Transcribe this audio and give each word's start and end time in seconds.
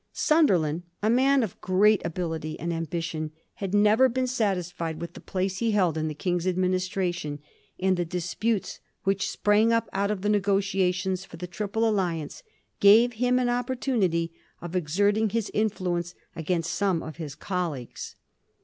Simderland, 0.15 0.81
a 1.03 1.11
man 1.11 1.43
of 1.43 1.61
great 1.61 2.03
ability 2.03 2.59
and 2.59 2.71
timbition, 2.71 3.29
had 3.61 3.75
never 3.75 4.09
been 4.09 4.25
satisfied 4.25 4.99
with 4.99 5.13
the 5.13 5.19
place 5.21 5.59
he 5.59 5.73
held 5.73 5.95
in 5.95 6.07
the 6.07 6.15
King's 6.15 6.47
administration, 6.47 7.37
and 7.79 7.95
the 7.97 8.03
disputes 8.03 8.79
which 9.03 9.29
sprang 9.29 9.71
up 9.71 9.87
out 9.93 10.09
of 10.09 10.23
the 10.23 10.29
negotiations 10.29 11.23
for 11.23 11.37
the 11.37 11.45
triple 11.45 11.87
alliance 11.87 12.41
gave 12.79 13.13
him 13.13 13.37
an 13.37 13.47
opportunity 13.47 14.33
of 14.59 14.75
exerting 14.75 15.29
his 15.29 15.51
influence 15.53 16.15
against 16.35 16.73
some 16.73 17.03
of 17.03 17.17
his 17.17 17.35
colleagues. 17.35 18.15